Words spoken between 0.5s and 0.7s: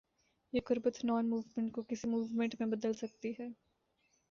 یہ